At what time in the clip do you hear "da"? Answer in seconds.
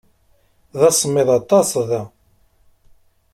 1.89-2.01